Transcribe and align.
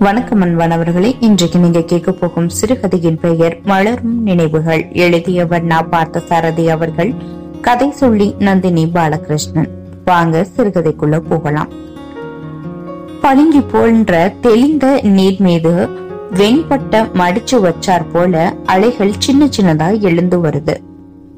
வணக்கம் 0.00 0.42
அன்பானவர்களே 0.42 1.16
இன்றைக்கு 1.20 1.58
நீங்க 1.58 1.80
கேட்க 1.80 2.12
போகும் 2.12 2.48
சிறுகதையின் 2.48 3.20
பெயர் 3.20 3.60
மலரும் 3.64 4.22
நினைவுகள். 4.22 4.88
எழுதியவர் 4.92 5.62
நா. 5.62 5.82
பார்த்த 5.82 6.20
சாரதி 6.20 6.68
அவர்கள். 6.68 7.14
கதை 7.60 7.90
சொல்லி 7.90 8.34
நந்தினி 8.38 8.86
பாலகிருஷ்ணன். 8.86 9.68
வாங்க 10.04 10.46
சிறுகதைக்குள்ள 10.56 11.18
போகலாம். 11.18 11.68
பளிங்கு 13.20 13.62
போன்ற 13.62 14.32
தெளிந்த 14.40 15.00
நீர் 15.02 15.40
மீது 15.40 15.88
வெண்பட்ட 16.30 17.02
மடிச்சு 17.02 17.52
வச்சார் 17.52 18.06
போல 18.12 18.54
அலைகள் 18.64 19.12
சின்ன 19.18 19.48
சின்னதா 19.60 20.00
எழுந்து 20.00 20.38
வருது. 20.38 20.76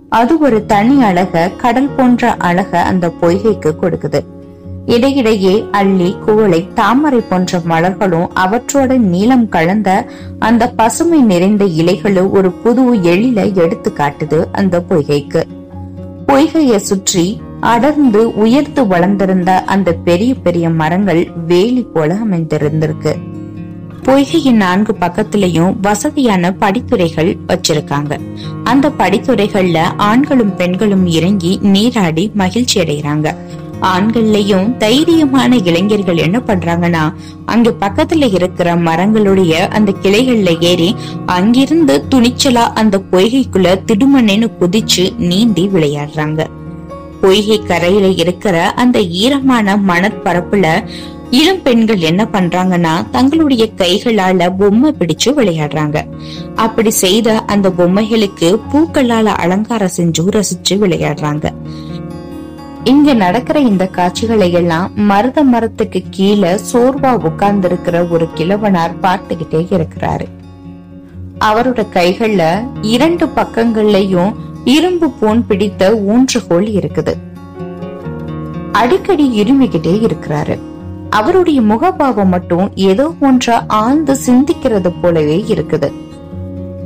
அது 0.08 0.38
ஒரு 0.38 0.66
தனி 0.66 1.02
அழக 1.02 1.48
கடல் 1.48 1.90
போன்ற 1.96 2.34
அழக 2.34 2.82
அந்த 2.82 3.12
பொய்கைக்கு 3.20 3.72
கொடுக்குது. 3.82 4.20
இடையிடையே 4.86 5.64
அள்ளி 5.70 6.16
குவளை 6.26 6.68
தாமரை 6.74 7.20
போன்ற 7.20 7.58
மலர்களும் 7.58 8.28
அவற்றோட 8.34 8.96
நீளம் 8.96 9.48
கலந்த 9.48 10.06
அந்த 10.38 10.70
பசுமை 10.70 11.20
நிறைந்த 11.20 11.64
இலைகளும் 11.64 12.30
ஒரு 12.30 12.50
புது 12.50 12.94
எழில 12.94 13.54
எடுத்து 13.54 13.92
காட்டுது 13.96 14.44
அந்த 14.52 14.84
பொய்கைக்கு. 14.88 15.42
பொய்கையை 16.26 16.76
சுற்றி 16.76 17.40
அடர்ந்து 17.60 18.34
உயர்த்து 18.34 18.86
வளர்ந்திருந்த 18.86 19.64
அந்த 19.64 19.92
பெரிய 19.92 20.34
பெரிய 20.34 20.70
மரங்கள் 20.70 21.30
வேலி 21.46 21.82
போல 21.82 22.14
அமைந்திருந்திருக்கு. 22.14 23.14
பொய்கையின் 24.02 24.56
நான்கு 24.56 24.96
பக்கத்திலையும் 25.00 25.74
வசதியான 25.82 26.54
படித்துறைகள் 26.60 27.38
வச்சிருக்காங்க. 27.46 28.18
அந்த 28.64 28.88
படித்துறைகள்ல 28.88 29.78
ஆண்களும் 29.96 30.56
பெண்களும் 30.56 31.06
இறங்கி 31.06 31.58
நீராடி 31.62 32.30
மகிழ்ச்சி 32.34 32.80
அடைகிறாங்க 32.80 33.34
ஆண்கள்லயும் 33.82 34.76
தைரியமான 34.76 35.66
இளைஞர்கள் 35.66 36.16
என்ன 36.16 36.40
பண்றாங்கன்னா 36.46 37.12
அங்க 37.44 37.74
பக்கத்துல 37.80 38.34
இருக்கிற 38.34 38.74
மரங்களுடைய 38.74 39.68
அந்த 39.68 39.92
கிளைகள்ல 40.02 40.60
ஏறி 40.60 40.94
அங்கிருந்து 41.26 42.04
துணிச்சலா 42.10 42.64
அந்த 42.74 43.02
பொய்கைக்குள்ள 43.10 43.80
திடுமண்ணு 43.86 44.48
குதிச்சு 44.60 45.16
நீந்தி 45.16 45.66
விளையாடுறாங்க. 45.66 46.46
பொய்கை 47.20 47.62
கரையில 47.62 48.08
இருக்கிற 48.08 48.70
அந்த 48.70 49.00
ஈரமான 49.00 49.76
மணற்பரப்புல 49.76 50.84
இளம் 51.30 51.62
பெண்கள் 51.62 51.98
என்ன 51.98 52.28
பண்றாங்கன்னா 52.32 53.10
தங்களுடைய 53.10 53.68
கைகளால 53.76 54.56
பொம்மை 54.58 54.94
பிடிச்சு 54.98 55.24
விளையாடுறாங்க. 55.24 56.04
அப்படி 56.54 56.90
செய்த 56.90 57.40
அந்த 57.40 57.68
பொம்மைகளுக்கு 57.68 58.60
பூக்களால 58.72 59.24
அலங்காரம் 59.24 59.96
செஞ்சு 59.96 60.22
ரசிச்சு 60.28 60.70
விளையாடுறாங்க. 60.70 61.52
இங்க 62.84 63.14
நடக்கிற 63.14 63.60
இந்த 63.60 63.86
காட்சிகளை 63.86 64.52
எல்லாம் 64.52 64.90
மருத 64.94 65.42
மரத்துக்கு 65.42 66.02
கீழே 66.10 66.58
சோர்வா 66.72 67.24
உட்கார்ந்து 67.24 67.68
இருக்கிற 67.68 68.04
ஒரு 68.04 68.28
கிழவனார் 68.34 68.94
பார்த்துக்கிட்டே 69.02 69.60
இருக்கிறாரு. 69.70 70.26
அவரோட 71.38 71.86
கைகள்ல 71.94 72.68
இரண்டு 72.80 73.26
பக்கங்கள்லயும் 73.26 74.34
இரும்பு 74.64 75.10
போன் 75.10 75.46
பிடித்த 75.46 75.90
ஊன்றுகோல் 75.90 76.68
இருக்குது. 76.78 77.14
அடிக்கடி 78.72 79.42
இருமிக்கிட்டே 79.42 80.08
இருக்கிறாரு. 80.08 80.58
அவருடைய 81.10 81.60
முகபாவம் 81.60 82.28
மட்டும் 82.28 82.72
ஏதோ 82.74 83.14
ஒன்ற 83.20 83.64
ஆழ்ந்து 83.66 84.16
சிந்திக்கிறது 84.26 84.92
போலவே 85.02 85.44
இருக்குது. 85.48 85.92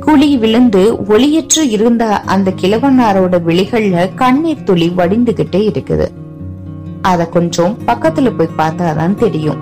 குழி 0.07 0.37
விழுந்து 0.37 0.81
ஒளியற்று 1.07 1.61
இருந்த 1.69 2.21
அந்த 2.25 2.53
கிழவனாரோட 2.61 3.35
விழிகள்ல 3.47 4.13
கண்ணீர் 4.15 4.63
துளி 4.63 4.89
வடிந்துகிட்டே 4.89 5.61
இருக்குது. 5.71 6.11
அத 7.01 7.25
கொஞ்சம் 7.25 7.77
பக்கத்துல 7.87 8.31
போய் 8.37 8.57
பார்த்தாதான் 8.57 9.15
தெரியும். 9.15 9.59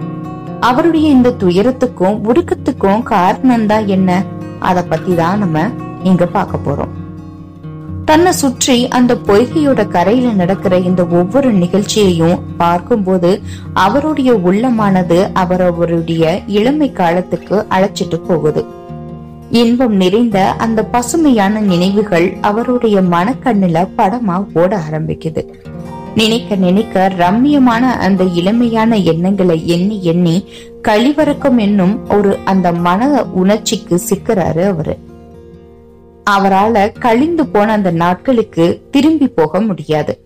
அவருடைய 0.60 1.10
இந்த 1.10 1.30
துயரத்துக்கும் 1.30 2.20
உருக்கத்துக்கும் 2.30 3.04
காரணம் 3.04 3.66
தான் 3.66 3.88
என்ன? 3.88 4.24
அத 4.60 4.84
பத்தி 4.84 5.16
தான் 5.16 5.38
நம்ம 5.38 5.70
இங்க 6.04 6.26
பார்க்க 6.26 6.58
போறோம். 6.68 6.94
தன்னை 8.06 8.32
சுற்றி 8.32 8.88
அந்த 8.88 9.14
பொய்கையோட 9.28 9.88
கரையில 9.88 10.31
நடக்கிற 10.31 10.78
இந்த 10.78 11.06
ஒவ்வொரு 11.06 11.52
நிகழ்ச்சியையும் 11.52 12.40
பார்க்கும்போது 12.58 13.42
அவருடைய 13.74 14.34
உள்ளமானது 14.34 15.31
அவரவருடைய 15.34 16.42
இளமை 16.46 16.92
காலத்துக்கு 16.92 17.66
அழைச்சிட்டு 17.69 18.19
போகுது. 18.28 18.75
இன்பம் 19.50 19.95
நிறைந்த 19.95 20.51
அந்த 20.51 20.83
பசுமையான 20.83 21.59
நினைவுகள் 21.59 22.33
அவருடைய 22.41 23.01
மனக்கண்ணுல 23.01 23.88
படமா 23.97 24.45
ஓட 24.53 24.81
ஆரம்பிக்குது. 24.89 25.47
நினைக்க 26.16 26.56
நினைக்க 26.56 27.11
ரம்மியமான 27.17 27.79
அந்த 27.79 28.23
இளமையான 28.23 29.03
எண்ணங்களை 29.03 29.67
எண்ணி 29.67 30.03
எண்ணி 30.03 30.45
கழிவறக்கம் 30.83 31.57
என்னும் 31.57 32.09
ஒரு 32.09 32.38
அந்த 32.45 32.72
மன 32.72 33.23
உணர்ச்சிக்கு 33.23 34.01
சிக்கிறாரு 34.09 34.67
அவரு. 34.67 34.97
அவரால 36.29 36.91
கழிந்து 37.00 37.45
போன 37.45 37.72
அந்த 37.72 37.91
நாட்களுக்கு 37.91 38.81
திரும்பி 38.91 39.27
போக 39.27 39.62
முடியாது. 39.62 40.19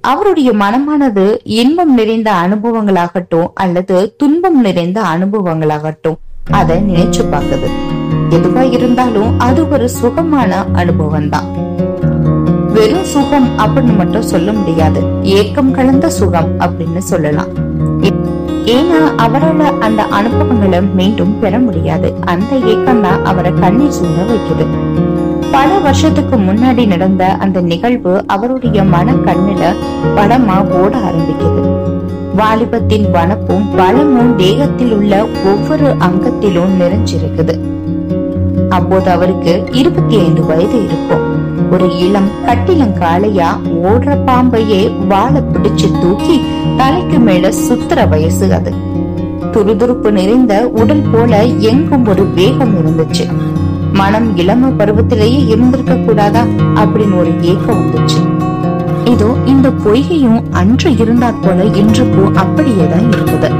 அவருடைய 0.00 0.52
மனமானது 0.52 1.38
இன்பம் 1.44 1.94
நிறைந்த 1.94 2.32
அனுபவங்களாகட்டும் 2.32 3.48
அல்லது 3.54 4.14
துன்பம் 4.16 4.60
நிறைந்த 4.60 5.02
அனுபவங்களாகட்டும் 5.02 6.16
அதை 6.50 6.76
நினைச்சு 6.76 7.24
பார்க்குது. 7.30 7.70
எதுவா 8.36 8.62
இருந்தாலும் 8.70 9.38
அது 9.38 9.68
ஒரு 9.68 9.88
சுகமான 9.88 10.66
அனுபவம் 10.72 11.28
தான் 11.28 11.48
வெறும் 12.72 13.04
சுகம் 13.04 13.48
அப்படின்னு 13.58 13.96
மட்டும் 13.96 14.22
சொல்ல 14.22 14.52
முடியாது. 14.52 15.00
ஏக்கம் 15.22 15.70
கலந்த 15.70 16.10
சுகம் 16.10 16.50
அப்படின்னு 16.58 16.98
சொல்லலாம். 16.98 17.50
ஏன்னா 18.76 19.00
அவரால் 19.16 19.78
அந்த 19.80 20.02
அனுபவங்களை 20.02 20.82
மீண்டும் 20.82 21.38
பெற 21.40 21.58
முடியாது. 21.58 22.14
அந்த 22.24 22.56
ஏக்கம் 22.56 23.00
தான் 23.00 23.24
அவரை 23.24 23.52
கண்ணீர் 23.60 23.90
சிந்த 23.90 24.22
வைக்குது. 24.22 24.66
பல 25.50 25.78
வருஷத்துக்கு 25.78 26.36
முன்னாடி 26.36 26.86
நடந்த 26.86 27.24
அந்த 27.34 27.60
நிகழ்வு 27.60 28.24
அவருடைய 28.26 28.84
மன 28.84 29.12
கண்ணில 29.12 29.74
படமா 30.16 30.56
ஓட 30.82 30.96
ஆரம்பிக்குது. 31.08 31.62
வாலிபத்தின் 32.36 33.10
வனப்பும் 33.10 33.66
பலமும் 33.76 34.36
தேகத்தில் 34.36 34.92
உள்ள 34.92 35.26
ஒவ்வொரு 35.44 35.94
அங்கத்திலும் 35.98 36.74
நிறைஞ்சிருக்குது. 36.80 37.56
அப்போது 38.72 39.10
அவருக்கு 39.10 39.52
இருபத்தி 39.72 40.18
ஐந்து 40.18 40.44
வயது 40.44 40.84
இருக்கும். 40.84 41.24
ஒரு 41.70 41.98
இளம் 41.98 42.30
கட்டிலங்காளையா 42.46 43.48
ஓடுற 43.82 44.16
பாம்பையே 44.26 45.06
வாழை 45.06 45.40
பிடிச்சு 45.52 46.00
தூக்கி 46.00 46.40
தலைக்கு 46.76 47.18
மேல 47.18 47.48
சுத்துற 47.48 48.08
வயசு 48.08 48.52
அது. 48.52 48.72
துருதுருப்பு 49.52 50.10
நிறைந்த 50.10 50.68
உடல் 50.68 51.04
போல 51.12 51.44
எங்கும் 51.44 52.06
ஒரு 52.06 52.24
வேகம் 52.34 52.74
இருந்துச்சு. 52.76 53.26
மனம் 53.92 54.36
இளம 54.36 54.68
பருவத்திலேயே 54.68 55.46
இருந்திருக்க 55.46 55.94
கூடாதா 55.94 56.42
அப்படின்னு 56.74 57.18
ஒரு 57.18 57.32
ஏக்கம் 57.40 57.80
வந்துச்சு. 57.80 58.20
இதோ 59.04 59.34
இந்த 59.46 59.68
பொய்கையும் 59.68 60.42
அன்று 60.50 60.90
இருந்தாற் 60.90 61.42
போல 61.42 61.64
இன்றுக்கும் 61.64 62.36
அப்படியேதான் 62.36 63.08
இருக்குது. 63.10 63.50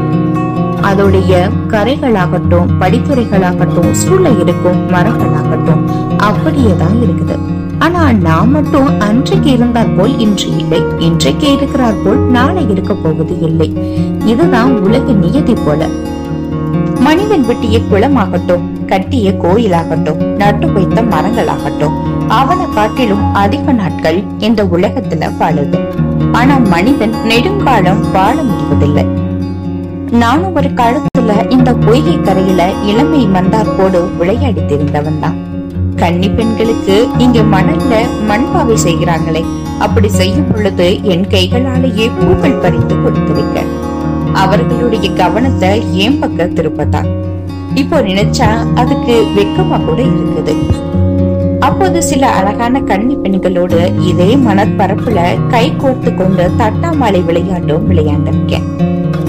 அதோடைய 0.93 1.33
கரைகளாகட்டும் 1.73 2.71
படித்துறைகளாகட்டும் 2.81 3.91
சூழ 3.91 4.31
இருக்கும் 4.31 4.81
மரங்களாகட்டும் 4.95 5.83
அப்படியே 6.17 6.73
தான் 6.77 6.99
இருக்குது. 7.03 7.37
ஆனா 7.79 8.13
நான் 8.13 8.51
மட்டும் 8.51 9.01
அன்றைக்கு 9.01 9.51
இருந்தார் 9.51 9.95
போல் 9.97 10.19
இன்று 10.19 10.49
இல்லை. 10.57 10.81
இன்றைக்கு 10.99 11.53
இருக்கிறார் 11.53 12.03
போல் 12.05 12.19
நாளை 12.19 12.69
இருக்க 12.69 12.95
போவது 12.95 13.41
இல்லை. 13.41 13.69
இதுதான் 14.25 14.81
உலக 14.81 15.13
நியதி 15.13 15.55
போல. 15.55 15.89
மனிதன் 17.01 17.47
வெட்டிய 17.47 17.79
குளமாகட்டும் 17.79 18.67
கட்டிய 18.87 19.31
கோயிலாகட்டும் 19.31 20.21
நட்டு 20.37 20.73
வைத்த 20.73 21.03
மரங்களாகட்டும் 21.03 21.97
அவனை 22.29 22.67
காட்டிலும் 22.75 23.25
அதிக 23.33 23.73
நாட்கள் 23.73 24.23
இந்த 24.39 24.65
உலகத்துல 24.65 25.31
வாழுது. 25.41 25.81
ஆனா 26.33 26.59
மனிதன் 26.59 27.17
நெடுங்காலம் 27.25 28.05
வாழ 28.13 28.37
முடிவதில்லை. 28.43 29.07
நானும் 30.13 30.55
ஒரு 30.55 30.69
காலத்துல 30.75 31.49
இந்த 31.51 31.73
பொய்கை 31.75 32.21
கரையில 32.21 32.73
இளமை 32.83 33.27
மந்தார்போடு 33.27 34.01
விளையாடி 34.19 34.61
தெரிந்தவன் 34.67 35.19
தான் 35.19 35.39
கன்னி 35.97 36.29
பெண்களுக்கு 36.29 36.97
இங்க 37.19 37.43
மணல்ல 37.43 37.93
மண்பாவை 38.27 38.77
செய்கிறாங்களே 38.77 39.43
அப்படி 39.79 40.09
செய்யும் 40.09 40.51
பொழுது 40.53 41.01
என் 41.05 41.29
கைகளாலேயே 41.29 42.09
பூக்கள் 42.19 42.61
பறித்து 42.61 42.95
கொடுத்திருக்க. 42.95 43.59
அவர்களுடைய 44.35 45.15
கவனத்தை 45.15 45.83
ஏன் 45.93 46.19
பக்க 46.19 46.47
திருப்பதான் 46.47 47.09
இப்போ 47.75 48.01
நினைச்சா 48.01 48.49
அதுக்கு 48.75 49.15
வெக்கமா 49.37 49.85
கூட 49.85 50.03
இருக்குது. 50.03 50.55
அப்போது 51.61 52.03
சில 52.03 52.27
அழகான 52.29 52.81
கன்னி 52.81 53.15
பெண்களோடு 53.15 53.81
இதே 54.03 54.37
மணற்பரப்புல 54.37 55.19
கை 55.51 55.77
கோர்த்து 55.77 56.15
கொண்டு 56.15 56.51
தட்டாமாலை 56.59 57.21
விளையாட்டும் 57.21 57.87
விளையாண்டிருக்கேன் 57.89 58.67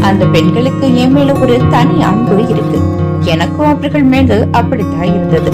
அந்த 0.04 0.26
பெண்களுக்கு 0.26 0.96
என் 0.96 1.12
மேல 1.12 1.34
ஒரு 1.34 1.60
தனி 1.70 2.04
அன்பு 2.04 2.48
இருக்கு. 2.48 2.80
எனக்கும் 3.20 3.66
அவர்கள் 3.66 4.04
மேல 4.04 4.48
அப்படித்தான் 4.52 5.08
இருந்தது. 5.08 5.52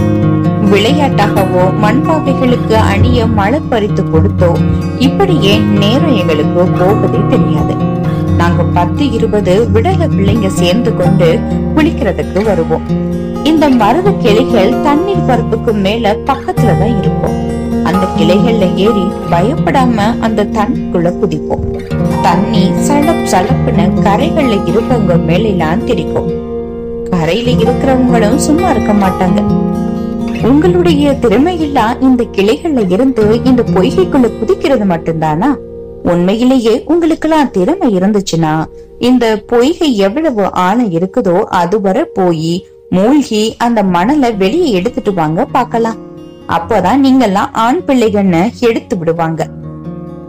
விளையாட்டாகவோ 0.72 1.64
மண்பாவைகளுக்கு 1.84 2.74
அணிய 2.74 3.26
மழை 3.26 3.60
பறித்து 3.70 4.04
கொடுத்தோ 4.04 4.52
இப்படியே 4.98 5.58
நேரம் 5.58 6.16
எங்களுக்கு 6.16 6.64
போவதே 6.64 7.18
தெரியாது. 7.30 7.76
நாங்க 8.38 8.64
பத்து 8.64 9.12
இருபது 9.12 9.70
விடல 9.74 10.10
பிள்ளைங்க 10.18 10.48
சேர்ந்து 10.48 10.96
கொண்டு 10.96 11.40
குளிக்கிறதுக்கு 11.76 12.44
வருவோம். 12.44 12.82
இந்த 13.44 13.70
மருத 13.70 14.12
கிளைகள் 14.12 14.82
தண்ணீர் 14.82 15.26
பரப்புக்கு 15.28 15.74
மேல 15.74 16.18
பக்கத்துலதான் 16.26 16.98
இருப்போம் 16.98 17.38
இருக்கும். 17.40 17.59
அந்த 17.90 18.08
கிளைகள்ல 18.18 18.76
ஏறி 18.76 19.06
பயப்படாம 19.32 19.98
அந்த 20.20 20.44
தண்ணிக்குள்ள 20.44 21.14
குதிப்போம். 21.22 21.64
தண்ணி 22.22 22.64
சலப் 22.88 23.28
சலப்புன்னு 23.32 23.86
கரைகள்ல 24.06 24.58
இருக்கவங்க 24.72 25.26
மேலாம் 25.26 25.86
திரிக்கும். 25.88 26.30
கரையில 27.10 27.52
இருக்கிறவங்களும் 27.52 28.36
சும்மா 28.36 28.70
இருக்க 28.70 28.94
மாட்டாங்க. 28.94 29.42
உங்களுடைய 30.44 31.18
திறமையெல்லாம் 31.22 32.02
இந்த 32.02 32.26
கிளைகள்ல 32.32 32.92
இருந்து 32.92 33.40
இந்த 33.44 33.64
பொய்கைக்குள்ள 33.76 34.28
குதிக்கிறது 34.38 34.86
மட்டும்தானா? 34.86 35.50
உண்மையிலேயே 36.04 36.84
உங்களுக்கெல்லாம் 36.86 37.52
திறமை 37.52 37.96
இருந்துச்சுன்னா 37.96 38.54
இந்த 39.00 39.44
பொய்கை 39.48 39.98
எவ்வளவு 39.98 40.52
ஆழம் 40.52 40.92
இருக்குதோ 40.92 41.40
அதுவரை 41.40 42.04
போய் 42.04 42.68
மூழ்கி 42.90 43.56
அந்த 43.58 43.84
மணலை 43.84 44.34
வெளியே 44.34 44.72
எடுத்துட்டு 44.72 45.14
வாங்க 45.14 45.46
பார்க்கலாம். 45.46 46.08
அப்போதான் 46.50 47.04
நீங்கெல்லாம் 47.06 47.52
ஆண் 47.52 47.82
பிள்ளைகள்னு 47.88 48.44
எடுத்து 48.60 48.98
விடுவாங்க. 48.98 49.48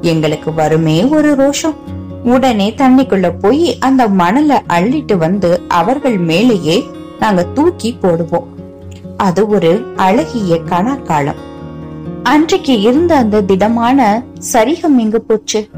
எங்களுக்கு 0.00 0.54
வருமே 0.54 1.04
ஒரு 1.04 1.30
ரோஷம். 1.34 1.76
உடனே 2.24 2.74
தண்ணிக்குள்ள 2.76 3.34
போய் 3.40 3.78
அந்த 3.78 4.08
மணலை 4.08 4.56
அள்ளிட்டு 4.68 5.16
வந்து 5.16 5.62
அவர்கள் 5.68 6.18
மேலேயே 6.18 6.86
நாங்க 7.18 7.42
தூக்கி 7.42 7.98
போடுவோம். 8.02 8.48
அது 9.16 9.48
ஒரு 9.48 9.70
அழகிய 9.96 10.58
கணக்காலம் 10.70 11.40
அன்றைக்கு 12.22 12.80
இருந்த 12.80 13.16
அந்த 13.16 13.40
திடமான 13.40 14.22
சரிகம் 14.52 14.96
எங்க 14.96 15.18
போச்சு? 15.18 15.68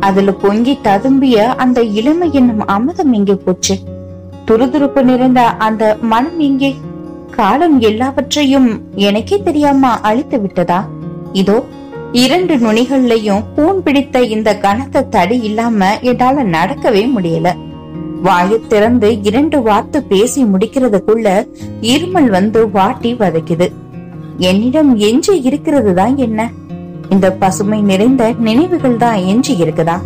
அதுல 0.00 0.32
பொங்கி 0.32 0.78
ததும்பிய 0.84 1.34
அந்த 1.34 1.82
இளமை 1.82 2.28
என்னும் 2.32 2.66
அமுதம் 2.66 3.12
எங்கே 3.12 3.34
போச்சு? 3.34 3.78
துருதுருப்பு 4.46 5.02
நிறைந்த 5.02 5.42
அந்த 5.66 5.96
மனம் 6.00 6.38
எங்கே? 6.38 6.74
காலம் 7.36 7.80
எல்லாவற்றையும் 7.80 8.68
எனக்கே 8.94 9.42
தெரியாம 9.42 9.88
அழித்து 9.88 10.40
விட்டதா? 10.40 10.86
இதோ 11.32 11.64
இரண்டு 12.12 12.54
நுனிகள்லயும் 12.56 13.44
பூன் 13.56 13.80
பிடித்த 13.84 14.22
இந்த 14.34 14.58
கனத்த 14.58 15.02
தடி 15.02 15.40
இல்லாம 15.40 15.98
என்னால 16.00 16.44
நடக்கவே 16.44 17.02
முடியல. 17.16 17.50
வாயை 18.22 18.58
திறந்து 18.68 19.22
இரண்டு 19.22 19.62
வார்த்தை 19.62 20.00
பேசி 20.08 20.44
முடிக்கிறதுக்குள்ள 20.44 21.28
இருமல் 21.80 22.28
வந்து 22.30 22.70
வாட்டி 22.70 23.14
வதைக்குது. 23.14 23.72
என்னிடம் 24.38 24.96
எஞ்சி 24.96 25.42
இருக்கிறது 25.42 25.94
தான் 25.94 26.16
என்ன? 26.16 26.50
இந்த 27.08 27.32
பசுமை 27.32 27.80
நிறைந்த 27.80 28.32
நினைவுகள் 28.38 28.96
தான் 28.96 29.14
எஞ்சி 29.14 29.54
இருக்குதா? 29.64 29.96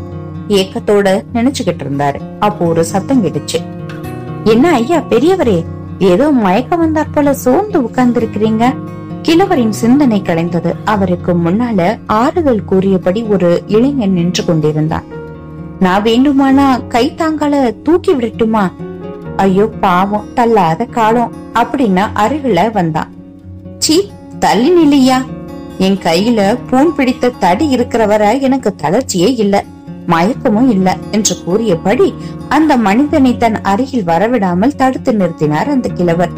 ஏக்கத்தோட 0.49 1.09
நினைச்சுக்கிட்டு 1.35 1.85
இருந்தாரு. 1.87 2.21
அப்போ 2.41 2.65
ஒரு 2.65 2.85
சத்தம் 2.85 3.25
கேட்டுச்சு. 3.25 3.61
என்ன 4.45 4.71
ஐயா 4.73 5.01
பெரியவரே? 5.11 5.59
ஏதோ 5.99 6.31
மயக்கம் 6.31 6.81
வந்தாற் 6.81 7.13
போல 7.13 7.35
சோர்ந்து 7.35 7.83
உட்கார்ந்து 7.83 8.21
இருக்கிறீங்க 8.21 8.75
கிழவரின் 9.23 9.73
சிந்தனை 9.73 10.23
கலைந்தது. 10.23 10.75
அவருக்கு 10.85 11.35
முன்னால 11.35 11.99
ஆறுதல் 12.07 12.65
கூறியபடி 12.65 13.23
ஒரு 13.23 13.63
இளைஞன் 13.67 14.13
நின்று 14.13 14.45
கொண்டிருந்தான். 14.45 15.05
நான் 15.81 16.03
வேண்டுமானா 16.03 16.87
கை 16.87 17.15
தாங்கால 17.15 17.73
தூக்கி 17.83 18.13
விடட்டுமா? 18.13 18.73
ஐயோ 19.37 19.67
பாவம் 19.67 20.27
தள்ளாத 20.35 20.85
காலம் 20.85 21.33
அப்படின்னா 21.55 22.09
அருகில 22.15 22.73
வந்தான். 22.73 23.13
சீ 23.79 24.11
தள்ளி 24.39 24.71
நில்லையா? 24.71 25.25
என் 25.79 25.97
கையில 25.97 26.59
பூன் 26.71 26.95
பிடித்த 26.95 27.29
தடி 27.29 27.69
இருக்கிறவரை 27.69 28.41
எனக்கு 28.41 28.75
தளர்ச்சியே 28.83 29.39
இல்ல. 29.39 29.65
மயக்கமும் 30.09 30.69
இல்லை 30.69 30.93
என்று 31.11 31.37
கூறியபடி 31.45 32.15
அந்த 32.49 32.77
மனிதனை 32.77 33.37
தன் 33.37 33.63
அருகில் 33.63 34.05
வரவிடாமல் 34.05 34.77
தடுத்து 34.77 35.13
நிறுத்தினார் 35.13 35.69
அந்த 35.69 35.89
கிழவர். 35.89 36.31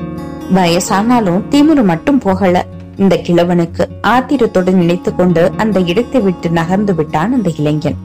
வயசானாலும் 0.54 1.42
திமிரு 1.50 1.84
மட்டும் 1.84 2.18
போகல. 2.18 2.66
இந்த 2.96 3.20
கிழவனுக்கு 3.22 3.84
ஆத்திரத்துடன் 4.00 4.74
நினைத்து 4.74 5.14
கொண்டு 5.14 5.52
அந்த 5.56 5.80
இடத்தை 5.80 6.20
விட்டு 6.20 6.48
நகர்ந்து 6.50 6.94
விட்டான் 6.94 7.32
அந்த 7.32 7.50
இளைஞன். 7.58 7.98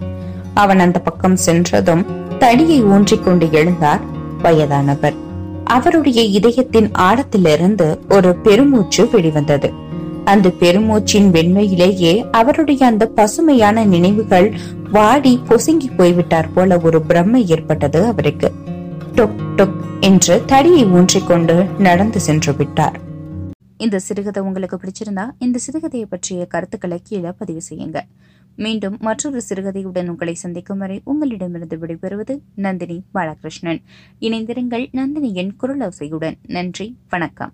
அவன் 0.53 0.79
அந்த 0.79 1.00
பக்கம் 1.00 1.35
சென்றதும் 1.35 2.06
தடியை 2.39 2.83
ஊன்றிக் 2.83 3.23
கொண்டு 3.23 3.45
எழுந்தார் 3.45 4.00
வயதானவர். 4.41 5.13
அவருடைய 5.63 6.21
இதயத்தின் 6.21 6.91
ஆழத்திலிருந்து 6.97 7.97
ஒரு 8.09 8.35
பெருமூச்சு 8.35 9.09
வெளிவந்தது. 9.09 9.73
அந்த 10.25 10.51
பெருமூச்சின் 10.59 11.27
வெண்மையிலேயே 11.31 12.29
அவருடைய 12.31 12.85
அந்த 12.85 13.06
பசுமையான 13.06 13.83
நினைவுகள் 13.83 14.57
வாடி 14.95 15.39
பொசுங்கி 15.47 15.95
போய்விட்டார் 15.97 16.53
போல 16.53 16.80
ஒரு 16.80 17.03
பிரம்மை 17.09 17.45
ஏற்பட்டது 17.45 18.06
அவருக்கு. 18.06 18.51
டொக் 19.15 19.36
டொக் 19.56 19.75
என்று 20.00 20.44
தடியை 20.45 20.86
ஊன்றிக்கொண்டு 20.86 21.69
நடந்து 21.80 22.19
சென்று 22.19 22.56
விட்டார். 22.56 23.00
இந்த 23.77 24.00
சிறுகதை 24.00 24.44
உங்களுக்கு 24.44 24.77
பிடிச்சிருந்தா 24.77 25.30
இந்த 25.38 25.59
சிறுகதையை 25.71 26.03
பற்றிய 26.03 26.45
கருத்துக்களை 26.45 27.00
கீழே 27.03 27.31
பதிவு 27.38 27.62
செய்யுங்க. 27.69 28.00
மீண்டும் 28.56 28.97
மற்றொரு 29.00 29.42
சிறுகதையுடன் 29.50 30.07
உங்களை 30.07 30.33
சந்திக்கும் 30.33 30.77
வரை 30.77 31.01
உங்களிடமிருந்து 31.03 31.77
விடைபெறுவது 31.77 32.39
நந்தினி 32.56 33.03
பாலகிருஷ்ணன். 33.13 33.81
இணைந்திருங்கள் 34.19 34.88
நந்தினியின் 34.94 35.51
குரலோசையுடன். 35.62 36.36
நன்றி 36.48 36.98
வணக்கம். 37.09 37.53